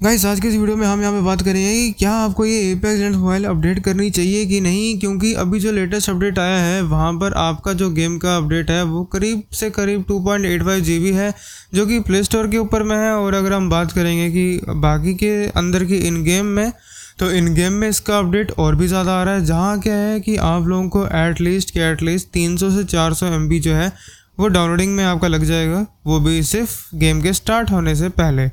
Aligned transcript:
Guys 0.00 0.24
आज 0.26 0.38
के 0.40 0.48
इस 0.48 0.54
वीडियो 0.54 0.76
में 0.76 0.86
हम 0.86 1.00
यहाँ 1.00 1.12
पे 1.12 1.20
बात 1.20 1.42
करेंगे 1.42 1.72
कि 1.72 1.90
क्या 1.92 2.12
आपको 2.12 2.44
ये 2.44 2.60
एपेक्स 2.62 2.92
लेजेंड्स 2.92 3.16
मोबाइल 3.18 3.44
अपडेट 3.44 3.78
करनी 3.84 4.08
चाहिए 4.10 4.44
कि 4.46 4.60
नहीं? 4.60 4.98
क्योंकि 5.00 5.32
अभी 5.34 5.58
जो 5.60 5.72
लेटेस्ट 5.72 6.10
अपडेट 6.10 6.38
आया 6.38 6.58
है, 6.58 6.80
वहाँ 6.82 7.12
पर 7.14 7.32
आपका 7.32 7.72
जो 7.72 7.90
गेम 7.90 8.16
का 8.18 8.36
अपडेट 8.36 8.70
है, 8.70 8.82
वो 8.82 9.02
करीब 9.04 9.42
से 9.52 9.68
करीब 9.70 10.04
2.85 10.04 10.80
जीबी 10.80 11.12
है, 11.12 11.32
जो 11.74 11.86
कि 11.86 11.98
प्ले 12.00 12.22
स्टोर 12.24 12.48
के 12.48 12.58
ऊपर 12.58 12.82
में 12.82 12.96
है। 12.96 13.12
और 13.12 13.34
अगर 13.34 13.52
हम 13.52 13.68
बात 13.70 13.92
करेंगे 13.92 14.30
कि 14.30 14.72
बाकी 14.78 15.14
के 15.14 15.34
अंदर 15.48 15.84
की 15.84 15.98
इन 15.98 16.22
गेम 16.24 16.46
में 16.46 16.72
तो 17.18 17.30
इन 17.32 17.54
गेम 17.54 17.72
में 17.72 17.88
इसका 17.88 18.18
अपडेट 18.18 18.50
और 18.52 18.76
भी 18.76 18.86
ज़्यादा 18.86 19.20
आ 19.20 19.22
रहा 19.22 19.34
है। 19.34 19.44
जहाँ 19.44 19.78
क्या 19.80 19.96
है 19.96 20.18
कि 20.20 20.36
आप 20.46 20.66
लोगों 20.66 20.88
को 20.88 21.06
एटलीस्ट 21.18 21.70
के 21.70 21.80
एटलीस्ट 21.82 22.28
तीन 22.32 22.56
सौ 22.56 22.70
से 22.70 22.84
चार 22.86 23.14
सौ 23.14 23.26
जो 23.28 23.74
है, 23.74 23.92
वो 24.38 24.48
डाउनलोडिंग 24.48 24.96
में 24.96 25.04
आपका 25.04 25.28
लग 25.28 25.44
जाएगा। 25.44 25.86
वो 26.06 26.20
भी 26.20 26.42
सिर्फ़ 26.46 26.78
गेम 26.96 27.22
के 27.22 27.32
स्टार्ट 27.34 27.70
होने 27.70 27.96
से 27.96 28.08
पहले। 28.18 28.50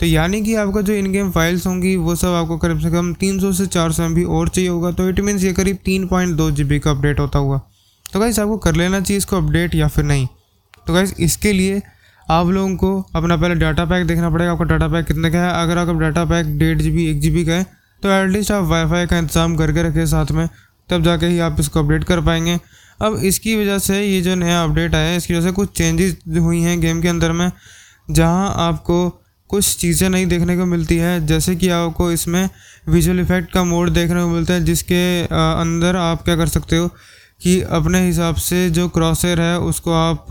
तो 0.00 0.06
यानी 0.06 0.40
कि 0.42 0.54
आपका 0.56 0.80
जो 0.80 0.92
इन 0.94 1.10
गेम 1.12 1.30
फाइल्स 1.30 1.66
होंगी, 1.66 1.94
वो 1.96 2.14
सब 2.16 2.34
आपको 2.34 2.56
कम 2.58 2.78
से 2.80 2.90
कम 2.90 3.12
300 3.14 3.52
से 3.52 3.66
400 3.68 3.92
सौ 3.92 4.28
और 4.30 4.48
चाहिए 4.48 4.68
होगा 4.70 4.90
तो 4.92 5.08
इट 5.08 5.20
मीन्स 5.20 5.44
ये 5.44 5.52
करीब 5.52 5.78
3.2 5.86 6.50
जीबी 6.52 6.78
का 6.78 6.90
अपडेट 6.90 7.20
होता 7.20 7.38
हुआ। 7.38 7.60
तो 8.06 8.20
गाइस 8.20 8.38
आपको 8.38 8.56
कर 8.58 8.76
लेना 8.76 9.00
चाहिए 9.00 9.18
इसको 9.18 9.36
अपडेट 9.36 9.74
या 9.74 9.88
फिर 9.88 10.04
नहीं। 10.04 10.26
तो 10.86 10.94
गाइस 10.94 11.14
इसके 11.20 11.52
लिए 11.52 11.82
आप 12.26 12.46
लोगों 12.48 12.74
को 12.76 13.00
अपना 13.16 13.36
पहले 13.36 13.54
डाटा 13.56 13.84
पैक 13.84 14.06
देखना 14.06 14.30
पड़ेगा, 14.30 14.52
आपका 14.52 14.64
डाटा 14.64 14.88
पैक 14.88 15.06
कितने 15.06 15.30
का 15.30 15.38
है। 15.40 15.52
अगर 15.62 15.78
आपका 15.78 15.92
डाटा 16.00 16.24
पैक 16.24 16.58
डेढ़ 16.58 16.80
जी 16.80 16.90
बी 16.90 17.06
एक 17.10 17.20
जी 17.20 17.30
बी 17.30 17.44
का 17.44 17.52
है 17.52 17.66
तो 18.02 18.08
एटलीस्ट 18.10 18.52
आप 18.52 18.64
वाईफाई 18.66 19.06
का 19.06 19.18
इंतज़ाम 19.18 19.56
करके 19.56 19.82
रखें 19.82 20.04
साथ 20.08 20.30
में, 20.32 20.48
तब 20.88 21.02
जाके 21.02 21.26
ही 21.26 21.38
आप 21.40 21.56
इसको 21.60 21.80
अपडेट 21.80 22.04
कर 22.04 22.20
पाएँगे। 22.22 22.58
अब 23.00 23.16
इसकी 23.24 23.56
वजह 23.56 23.78
से 23.80 24.02
ये 24.02 24.20
जो 24.22 24.34
नया 24.36 24.62
अपडेट 24.64 24.94
आया 24.94 25.08
है, 25.08 25.16
इसकी 25.16 25.34
वजह 25.34 25.46
से 25.46 25.52
कुछ 25.52 25.76
चेंजेस 25.76 26.16
हुई 26.38 26.60
हैं 26.62 26.80
गेम 26.80 27.00
के 27.02 27.08
अंदर 27.08 27.32
में, 27.32 27.50
जहाँ 28.10 28.54
आपको 28.58 29.06
कुछ 29.50 29.76
चीज़ें 29.76 30.08
नहीं 30.08 30.26
देखने 30.26 30.56
को 30.56 30.66
मिलती 30.66 30.96
है। 30.96 31.26
जैसे 31.26 31.54
कि 31.56 31.68
आपको 31.70 32.10
इसमें 32.12 32.48
विजुअल 32.88 33.20
इफ़ेक्ट 33.20 33.52
का 33.52 33.64
मोड 33.64 33.90
देखने 33.90 34.22
को 34.22 34.28
मिलता 34.28 34.54
है, 34.54 34.64
जिसके 34.64 35.22
अंदर 35.22 35.96
आप 35.98 36.22
क्या 36.24 36.36
कर 36.36 36.48
सकते 36.48 36.76
हो 36.76 36.88
कि 37.40 37.60
अपने 37.72 38.00
हिसाब 38.00 38.34
से 38.36 38.68
जो 38.70 38.88
क्रॉसर 38.90 39.40
है, 39.40 39.58
उसको 39.60 39.92
आप, 39.94 40.26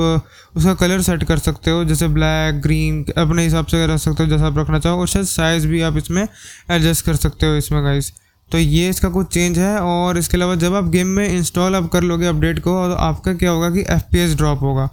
उसका 0.56 0.74
कलर 0.76 1.02
सेट 1.02 1.24
कर 1.24 1.38
सकते 1.40 1.72
हो। 1.72 1.84
जैसे 1.86 2.08
ब्लैक 2.10 2.62
ग्रीन 2.62 3.04
अपने 3.18 3.44
हिसाब 3.44 3.66
से 3.66 3.86
रख 3.88 4.00
सकते 4.00 4.24
हो, 4.24 4.30
जैसा 4.30 4.48
आप 4.48 4.58
रखना 4.58 4.80
चाहो, 4.80 5.00
और 5.00 5.08
शायद 5.08 5.26
साइज़ 5.28 5.68
भी 5.68 5.82
आप 5.82 5.98
इसमें 5.98 6.22
एडजस्ट 6.22 7.06
कर 7.06 7.16
सकते 7.18 7.46
हो 7.46 7.56
इसमें 7.58 7.84
गाइस 7.84 8.12
तो 8.50 8.58
ये 8.58 8.90
इसका 8.90 9.10
कुछ 9.10 9.28
चेंज 9.28 9.58
है, 9.60 9.78
और 9.78 10.18
इसके 10.18 10.38
अलावा 10.38 10.56
जब 10.58 10.76
आप 10.76 10.88
गेम 10.90 11.08
में 11.08 11.28
इंस्टॉल 11.28 11.76
आप 11.76 11.90
कर 11.90 12.04
लोगे 12.04 12.26
अपडेट 12.28 12.60
को 12.60 12.72
तो 12.88 12.96
आपका 12.98 13.34
क्या 13.34 13.52
होगा 13.52 13.70
कि 13.70 13.86
एफपीएस 13.90 14.36
ड्रॉप 14.38 14.62
होगा। 14.62 14.90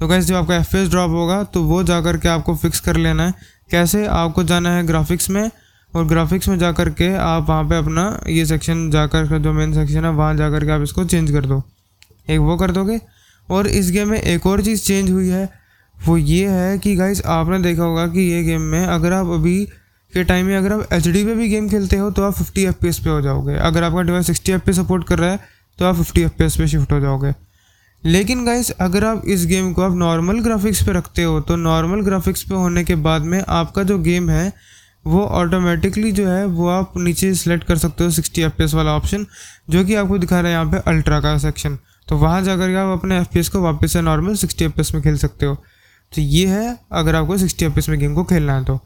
तो 0.00 0.08
गाइस 0.08 0.24
जब 0.24 0.34
आपका 0.34 0.56
एफपीएस 0.56 0.88
ड्रॉप 0.88 1.10
होगा 1.10 1.42
तो 1.44 1.62
वो 1.64 1.82
जा 1.84 2.00
कर 2.00 2.16
के 2.16 2.28
आपको 2.28 2.54
फिक्स 2.56 2.80
कर 2.80 2.96
लेना 2.98 3.26
है। 3.26 3.34
कैसे 3.70 4.06
आपको 4.08 4.44
जाना 4.44 4.70
है 4.70 4.86
ग्राफिक्स 4.86 5.30
में? 5.30 5.50
और 5.92 6.04
ग्राफिक्स 6.06 6.48
में 6.48 6.58
जा 6.58 6.70
कर 6.72 6.88
के 6.90 7.14
आप 7.16 7.48
वहाँ 7.48 7.64
पे 7.64 7.76
अपना 7.76 8.04
ये 8.28 8.44
सेक्शन 8.46 8.90
जाकर 8.90 9.26
के, 9.26 9.38
जो 9.38 9.52
मेन 9.52 9.72
सेक्शन 9.74 10.04
है, 10.04 10.10
वहाँ 10.10 10.34
जा 10.36 10.50
कर 10.50 10.64
के 10.64 10.70
आप 10.70 10.82
इसको 10.82 11.04
चेंज 11.04 11.30
कर 11.30 11.46
दो। 11.46 11.62
एक 12.30 12.38
वो 12.40 12.56
कर 12.56 12.70
दोगे। 12.70 13.00
और 13.48 13.66
इस 13.66 13.90
गेम 13.90 14.08
में 14.08 14.20
एक 14.20 14.46
और 14.46 14.62
चीज़ 14.62 14.82
चेंज 14.82 15.10
हुई 15.10 15.28
है। 15.28 15.48
वो 15.96 16.16
ये 16.16 16.48
है 16.48 16.78
कि 16.78 16.94
गाइज़ 16.96 17.22
आपने 17.28 17.58
देखा 17.58 17.82
होगा 17.82 18.06
कि 18.06 18.20
ये 18.22 18.42
गेम 18.42 18.60
में 18.62 18.84
अगर 18.86 19.12
आप 19.12 19.26
अभी 19.30 19.64
के 20.12 20.24
टाइम 20.24 20.46
में 20.46 20.56
अगर 20.56 20.72
आप 20.72 20.92
एच 20.92 21.08
डी 21.08 21.24
पे 21.24 21.34
भी 21.34 21.48
गेम 21.48 21.68
खेलते 21.68 21.96
हो 21.96 22.10
तो 22.10 22.22
आप 22.22 22.34
फिफ्टी 22.34 22.64
एफ़ 22.64 22.76
पी 22.82 22.88
एस 22.88 22.98
पे 22.98 23.10
हो 23.10 23.20
जाओगे। 23.20 23.54
अगर 23.56 23.84
आपका 23.84 24.02
डिवाइस 24.02 24.26
सिक्सटी 24.26 24.52
एफ़ 24.52 24.70
सपोर्ट 24.72 25.06
कर 25.06 25.18
रहा 25.18 25.30
है 25.30 25.40
तो 25.78 25.84
आप 25.84 25.96
फिफ्टी 25.96 26.22
एफ़ 26.22 26.32
पी 26.38 26.44
एस 26.44 26.56
पे 26.56 26.66
शिफ्ट 26.68 26.92
हो 26.92 27.00
जाओगे। 27.00 27.32
लेकिन 28.02 28.44
गाइस 28.44 28.70
अगर 28.70 29.04
आप 29.04 29.22
इस 29.26 29.44
गेम 29.46 29.72
को 29.72 29.82
आप 29.82 29.96
नॉर्मल 29.96 30.40
ग्राफिक्स 30.40 30.82
पे 30.82 30.92
रखते 30.92 31.22
हो 31.22 31.40
तो 31.40 31.56
नॉर्मल 31.56 32.00
ग्राफिक्स 32.00 32.42
पे 32.42 32.54
होने 32.54 32.84
के 32.84 32.94
बाद 32.96 33.22
में 33.22 33.42
आपका 33.48 33.82
जो 33.82 33.98
गेम 33.98 34.30
है, 34.30 34.52
वो 35.06 35.24
ऑटोमेटिकली 35.24 36.12
जो 36.12 36.26
है, 36.28 36.44
वो 36.46 36.68
आप 36.68 36.92
नीचे 36.96 37.32
सेलेक्ट 37.34 37.64
कर 37.64 37.78
सकते 37.78 38.04
हो 38.04 38.10
सिक्सटी 38.10 38.42
एफ़ 38.42 38.74
वाला 38.76 38.96
ऑप्शन 38.96 39.26
जो 39.70 39.84
कि 39.84 39.94
आपको 39.94 40.18
दिखा 40.18 40.40
रहा 40.40 40.48
है 40.48 40.52
यहाँ 40.52 40.70
पे 40.72 40.78
अल्ट्रा 40.90 41.20
का 41.20 41.36
सेक्शन 41.38 41.78
तो 42.08 42.16
वहाँ 42.16 42.42
जाकर 42.42 42.76
आप 42.76 42.98
अपने 42.98 43.18
एफपीएस 43.18 43.48
को 43.48 43.60
वापस 43.60 43.92
से 43.92 44.00
नॉर्मल 44.00 44.34
सिक्सटी 44.36 44.64
एफ़ 44.64 44.94
में 44.94 45.02
खेल 45.02 45.16
सकते 45.16 45.46
हो। 45.46 45.54
तो 46.12 46.20
ये 46.20 46.46
है, 46.46 46.78
अगर 46.92 47.14
आपको 47.14 47.36
सिक्सटी 47.38 47.64
एफ़ 47.66 47.90
में 47.90 47.98
गेम 48.00 48.14
को 48.14 48.24
खेलना 48.24 48.56
है 48.56 48.64
तो। 48.64 48.78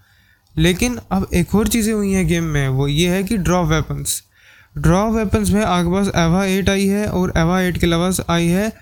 लेकिन 0.56 0.98
अब 1.12 1.26
एक 1.34 1.54
और 1.54 1.68
चीज़ें 1.68 1.92
हुई 1.94 2.12
हैं 2.12 2.26
गेम 2.28 2.44
में, 2.44 2.68
वो 2.68 2.88
ये 2.88 3.08
है 3.08 3.22
कि 3.22 3.36
ड्रॉप 3.38 3.68
वेपन्स 3.68 4.22
ड्रॉप 4.76 5.12
वेपन्स 5.12 5.50
में 5.50 5.62
आपके 5.62 5.92
पास 5.92 6.10
एवा 6.16 6.44
एट 6.46 6.68
आई 6.70 6.86
है, 6.86 7.06
और 7.06 7.32
एवा 7.36 7.60
एट 7.60 7.78
के 7.78 7.86
अलावा 7.86 8.10
आई 8.30 8.46
है 8.48 8.72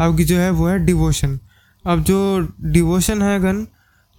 आपकी 0.00 0.24
जो 0.24 0.38
है, 0.38 0.50
वो 0.50 0.66
है 0.66 0.78
डिवोशन 0.86 1.38
अब 1.84 2.02
जो 2.04 2.48
डिवोशन 2.72 3.22
है 3.22 3.38
गन 3.40 3.66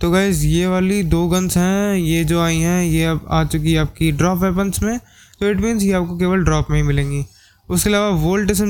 तो 0.02 0.12
गैस 0.12 0.44
ये 0.44 0.68
वाली 0.68 1.02
दो 1.06 1.28
गन्स 1.28 1.58
हैं, 1.58 1.96
ये 1.96 2.24
जो 2.24 2.42
आई 2.42 2.58
हैं, 2.58 2.84
ये 2.84 3.04
अब 3.06 3.28
आ 3.30 3.44
चुकी 3.46 3.74
है 3.74 3.80
आपकी 3.80 4.12
ड्रॉप 4.12 4.38
वेपन्स 4.40 4.82
में 4.84 4.98
तो 5.42 5.50
इट 5.50 5.58
मीन्स 5.58 5.84
ये 5.84 5.92
आपको 5.94 6.18
केवल 6.18 6.44
ड्रॉप 6.44 6.70
में 6.72 6.78
ही 6.78 6.84
मिलेंगी. 6.84 7.26
उसके 7.70 7.90
अलावा 7.90 8.10
वोल्ट 8.20 8.52
एस 8.52 8.62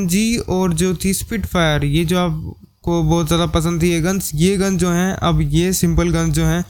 और 0.50 0.74
जो 0.74 0.94
थी 0.96 1.14
स्पिट 1.14 1.46
फायर 1.46 1.86
ये 1.86 2.04
जो 2.06 2.18
आपको 2.20 3.02
बहुत 3.04 3.28
ज़्यादा 3.28 3.46
पसंद 3.54 3.82
थी 3.84 3.92
ये 3.92 4.00
गन्स 4.02 4.32
ये 4.36 4.56
गन 4.58 4.78
जो 4.78 4.90
हैं, 4.90 5.14
अब 5.14 5.42
ये 5.44 5.72
सिंपल 5.74 6.10
गन्स 6.12 6.34
जो 6.36 6.46
हैं, 6.46 6.64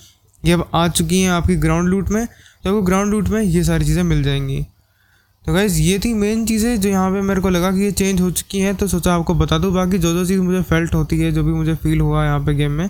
ये 0.44 0.54
अब 0.54 0.70
आ 0.74 0.88
चुकी 0.90 1.22
हैं 1.22 1.32
आपकी 1.32 1.56
ग्राउंड 1.58 1.90
लूट 1.90 2.10
में 2.10 2.26
तो 2.26 2.70
आपको 2.70 2.82
ग्राउंड 2.82 3.12
लूट 3.12 3.30
में 3.30 3.42
ये 3.42 3.64
सारी 3.64 3.86
चीज़ें 3.86 4.04
मिल 4.04 4.24
जाएँगी. 4.24 4.66
तो 5.46 5.54
गाइज़ 5.54 5.80
ये 5.82 5.98
थी 6.00 6.14
मेन 6.14 6.46
चीज़ें 6.46 6.80
जो 6.82 6.90
यहाँ 6.90 7.10
पे 7.12 7.22
मेरे 7.22 7.42
को 7.42 7.50
लगा 7.50 7.72
कि 7.72 7.82
ये 7.82 7.92
चेंज 7.92 8.20
हो 8.22 8.30
चुकी 8.32 8.60
हैं 8.60 8.74
तो 8.76 8.88
सोचा 8.88 9.14
आपको 9.14 9.34
बता 9.36 9.58
दूँ। 9.58 9.72
बाकी 9.74 9.98
जो 9.98 10.14
जो 10.14 10.26
चीज़ 10.26 10.40
मुझे 10.42 10.62
फेल्ट 10.64 10.94
होती 10.94 11.20
है, 11.20 11.32
जो 11.32 11.44
भी 11.44 11.52
मुझे 11.52 11.76
फील 11.76 12.02
हुआ 12.02 12.26
यहाँ 12.26 12.40
पे 12.46 12.54
गेम 12.56 12.72
में, 12.72 12.86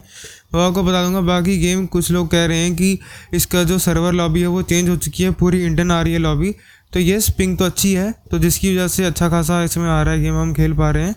वो 0.54 0.60
आपको 0.60 0.84
बता 0.84 1.04
दूँगा। 1.04 1.22
बाकी 1.22 1.58
गेम 1.58 1.86
कुछ 1.88 2.12
लोग 2.12 2.30
कह 2.32 2.46
रहे 2.46 2.58
हैं 2.58 2.76
कि 2.76 2.98
इसका 3.34 3.64
जो 3.64 3.78
सर्वर 3.80 4.14
लॉबी 4.14 4.42
है, 4.42 4.48
वो 4.48 4.62
चेंज 4.64 4.90
हो 4.90 4.96
चुकी 4.98 5.24
है, 5.24 5.32
पूरी 5.32 5.64
इंडियन 5.66 5.92
आ 5.92 6.02
रही 6.02 6.14
है 6.14 6.20
लॉबी 6.20 6.54
तो 6.94 7.00
ये 7.00 7.20
स्पिंग 7.22 7.58
तो 7.58 7.66
अच्छी 7.66 7.94
है 7.94 8.12
तो 8.32 8.40
जिसकी 8.40 8.76
वजह 8.76 8.88
से 8.88 9.06
अच्छा 9.06 9.30
खासा 9.30 9.64
इसमें 9.64 9.90
आ 9.90 10.02
रहा 10.02 10.14
है 10.14 10.22
गेम 10.22 10.36
हम 10.36 10.54
खेल 10.54 10.74
पा 10.74 10.90
रहे 10.92 11.04
हैं। 11.04 11.16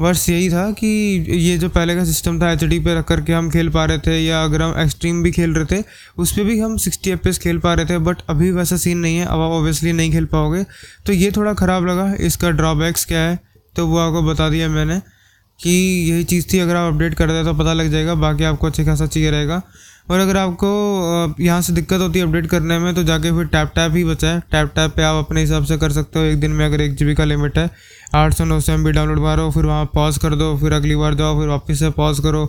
बस 0.00 0.28
यही 0.28 0.48
था 0.50 0.70
कि 0.70 0.86
ये 1.30 1.56
जो 1.58 1.68
पहले 1.68 1.94
का 1.94 2.04
सिस्टम 2.04 2.40
था 2.42 2.50
एच 2.52 2.64
पे 2.64 2.94
रख 2.98 3.04
करके 3.04 3.32
हम 3.32 3.50
खेल 3.50 3.68
पा 3.68 3.84
रहे 3.84 3.98
थे 3.98 4.18
या 4.18 4.42
अगर 4.44 4.62
हम 4.62 4.80
एक्सट्रीम 4.80 5.22
भी 5.22 5.30
खेल 5.32 5.54
रहे 5.54 5.64
थे, 5.72 5.84
उस 6.18 6.32
पर 6.32 6.44
भी 6.44 6.58
हम 6.60 6.76
सिक्सटी 6.76 7.10
एफ़ 7.10 7.38
खेल 7.38 7.58
पा 7.58 7.74
रहे 7.74 7.86
थे 7.86 7.98
बट 7.98 8.22
अभी 8.30 8.50
वैसा 8.50 8.76
सीन 8.76 8.98
नहीं 8.98 9.16
है। 9.16 9.24
अब 9.24 9.40
आप 9.40 9.50
ऑब्वियसली 9.50 9.92
नहीं 9.92 10.12
खेल 10.12 10.24
पाओगे। 10.24 10.64
तो 11.06 11.12
ये 11.12 11.30
थोड़ा 11.30 11.54
ख़राब 11.54 11.86
लगा। 11.86 12.12
इसका 12.20 12.50
ड्रॉबैक्स 12.50 13.04
क्या 13.04 13.20
है 13.20 13.38
तो 13.74 13.86
वो 13.86 13.98
आपको 13.98 14.22
बता 14.22 14.48
दिया 14.48 14.68
मैंने 14.68 14.98
कि 15.60 15.70
यही 16.10 16.24
चीज़ 16.24 16.46
थी। 16.52 16.58
अगर 16.58 16.76
आप 16.76 16.92
अपडेट 16.92 17.14
कर 17.14 17.26
दे 17.26 17.44
तो 17.44 17.54
पता 17.54 17.72
लग 17.72 17.90
जाएगा। 17.90 18.14
बाकी 18.16 18.44
आपको 18.44 18.66
अच्छी 18.66 18.84
खासा 18.84 19.06
चाहिए 19.06 19.30
रहेगा। 19.30 19.62
और 20.10 20.20
अगर 20.20 20.36
आपको 20.36 21.34
यहाँ 21.40 21.60
से 21.62 21.72
दिक्कत 21.72 22.00
होती 22.00 22.18
है 22.18 22.26
अपडेट 22.26 22.46
करने 22.46 22.78
में 22.78 22.94
तो 22.94 23.02
जाके 23.04 23.30
फिर 23.32 23.46
टैप 23.48 23.72
टैप 23.74 23.92
ही 23.94 24.04
बचा 24.04 24.28
है 24.28 24.40
टैप 24.52 24.72
टैप 24.74 24.94
पे 24.96 25.02
आप 25.02 25.24
अपने 25.24 25.40
हिसाब 25.40 25.64
से 25.64 25.76
कर 25.78 25.92
सकते 25.92 26.18
हो। 26.18 26.24
एक 26.24 26.40
दिन 26.40 26.50
में 26.50 26.64
अगर 26.66 26.80
एक 26.80 26.94
जीबी 26.94 27.14
का 27.14 27.24
लिमिट 27.24 27.58
है, 27.58 27.68
आठ 28.14 28.34
सौ, 28.34 28.44
नौ 28.44 28.60
सौ 28.60 28.72
एमबी 28.72 28.92
डाउनलोड 28.92 29.18
मारो, 29.18 29.50
फिर 29.50 29.66
वहाँ 29.66 29.84
पॉज 29.94 30.18
कर 30.18 30.34
दो, 30.34 30.56
फिर 30.58 30.72
अगली 30.72 30.96
बार 30.96 31.14
जाओ, 31.14 31.38
फिर 31.40 31.48
वापस 31.48 31.78
से 31.78 31.90
पॉज 31.92 32.20
करो, 32.20 32.44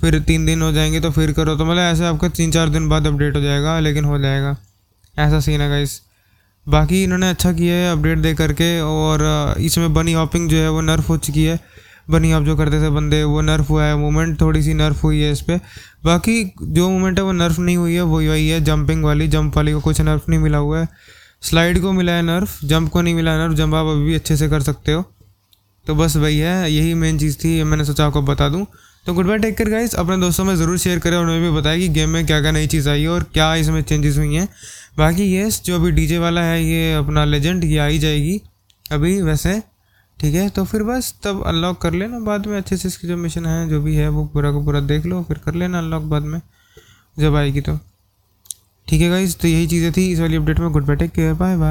फिर 0.00 0.18
तीन 0.20 0.46
दिन 0.46 0.62
हो 0.62 0.70
जाएँगे 0.72 1.00
तो 1.00 1.10
फिर 1.10 1.32
करो। 1.32 1.56
तो 1.56 1.64
मतलब 1.64 1.82
ऐसे 1.82 2.06
आपका 2.06 2.28
तीन 2.30 2.50
चार 2.50 2.68
दिन 2.68 2.88
बाद 2.88 3.06
अपडेट 3.06 3.36
हो 3.36 3.40
जाएगा, 3.40 3.78
लेकिन 3.80 4.04
हो 4.04 4.18
जाएगा। 4.18 4.56
ऐसा 5.16 5.40
सीन 5.40 5.60
है 5.60 5.68
गाइस 5.68 6.00
बाकी 6.66 7.02
इन्होंने 7.04 7.28
अच्छा 7.30 7.52
किया 7.52 7.74
है 7.74 7.92
अपडेट 7.92 8.18
दे 8.18 8.34
करके, 8.34 8.80
और 8.80 9.54
इसमें 9.60 9.92
बनी 9.94 10.12
हॉपिंग 10.12 10.48
जो 10.50 10.56
है, 10.56 10.70
वो 10.70 10.80
नर्फ 10.80 11.08
हो 11.08 11.16
चुकी 11.18 11.44
है। 11.44 11.58
बनी, 12.08 12.32
आप 12.32 12.42
जो 12.42 12.56
करते 12.56 12.80
थे 12.82 12.90
बंदे, 12.90 13.22
वो 13.24 13.40
नर्फ 13.42 13.70
हुआ 13.70 13.84
है 13.84 13.96
मूवमेंट 13.96 14.40
थोड़ी 14.40 14.62
सी 14.62 14.74
नर्फ 14.74 15.02
हुई 15.04 15.20
है 15.20 15.30
इस 15.32 15.40
पर 15.40 15.60
बाकी 16.04 16.42
जो 16.62 16.88
मूवमेंट 16.90 17.18
है 17.18 17.24
वो 17.24 17.32
नर्फ 17.34 17.58
नहीं 17.58 17.76
हुई 17.76 17.94
है, 17.94 18.02
वही 18.02 18.28
वही 18.28 18.48
है 18.48 18.60
जंपिंग 18.64 19.04
वाली 19.04 19.28
जंप 19.28 19.56
वाली 19.56 19.72
को 19.72 19.80
कुछ 19.80 20.00
नर्फ 20.00 20.28
नहीं 20.28 20.40
मिला 20.40 20.58
हुआ 20.58 20.80
है। 20.80 20.88
स्लाइड 21.42 21.80
को 21.80 21.92
मिला 21.92 22.12
है 22.12 22.22
नर्फ 22.22 22.58
जंप 22.64 22.88
को 22.88 23.02
नहीं 23.02 23.14
मिला 23.14 23.32
है 23.32 23.38
नर्फ 23.38 23.56
जंप 23.56 23.74
आप 23.74 23.86
अभी 23.86 24.04
भी 24.04 24.14
अच्छे 24.14 24.36
से 24.36 24.48
कर 24.48 24.62
सकते 24.62 24.92
हो। 24.92 25.04
तो 25.86 25.94
बस 25.94 26.16
वही 26.16 26.38
है, 26.38 26.72
यही 26.72 26.94
मेन 26.94 27.18
चीज़ 27.18 27.36
थी 27.38 27.62
मैंने 27.64 27.84
सोचा 27.84 28.06
आपको 28.06 28.22
बता 28.24 28.48
दूँ। 28.48 28.66
तो 29.06 29.14
good 29.14 29.26
bye 29.26 29.38
take 29.38 29.56
care 29.58 29.68
guys 29.68 29.94
अपने 29.94 30.16
दोस्तों 30.16 30.44
में 30.44 30.54
ज़रूर 30.56 30.78
शेयर 30.78 30.98
करें, 30.98 31.16
उन्होंने 31.16 31.40
भी 31.40 31.50
बताया 31.50 31.78
कि 31.78 31.88
गेम 31.88 32.10
में 32.10 32.26
क्या 32.26 32.40
क्या 32.40 32.50
नई 32.52 32.66
चीज़ 32.66 32.88
आई 32.88 33.02
है 33.02 33.08
और 33.08 33.22
क्या 33.34 33.54
इसमें 33.56 33.80
चेंजेस 33.82 34.16
हुई 34.18 34.34
हैं। 34.34 34.48
बाकी 34.98 35.22
ये 35.24 35.48
जो 35.64 35.74
अभी 35.74 35.90
डीजे 35.90 36.18
वाला 36.18 36.42
है, 36.42 36.62
ये 36.64 36.92
अपना 36.94 37.24
लेजेंड 37.24 37.64
ये 37.64 37.78
आई 37.78 37.98
जाएगी। 37.98 38.40
अभी 38.86 39.20
वैसे 39.22 39.60
ठीक 40.20 40.34
है 40.34 40.48
तो 40.48 40.64
फिर 40.64 40.82
बस 40.82 41.14
तब 41.24 41.42
अनलॉक 41.46 41.80
कर 41.82 41.92
लेना 41.92 42.18
बाद 42.20 42.46
में, 42.46 42.56
अच्छे 42.58 42.76
से 42.76 42.88
इसकी 42.88 43.08
जो 43.08 43.16
मिशन 43.16 43.46
है, 43.46 43.68
जो 43.68 43.80
भी 43.82 43.94
है, 43.96 44.08
वो 44.08 44.24
पूरा 44.26 44.50
का 44.52 44.58
पूरा 44.64 44.80
देख 44.82 45.06
लो, 45.06 45.22
फिर 45.22 45.38
कर 45.38 45.54
लेना 45.54 45.78
अनलॉक 45.78 46.02
बाद 46.04 46.22
में, 46.22 46.40
जब 47.16 47.36
आएगी 47.36 47.60
तो 47.60 47.78
ठीक 48.86 49.00
है 49.00 49.08
गाइज़ 49.10 49.36
तो 49.38 49.48
यही 49.48 49.66
चीज़ें 49.66 49.92
थी, 49.92 50.10
इस 50.12 50.20
वाली 50.20 50.36
अपडेट 50.36 50.58
में 50.60 50.70
goodbye 50.86 50.96
take 50.96 51.10
care 51.10 51.34
bye 51.34 51.56
bye 51.56 51.68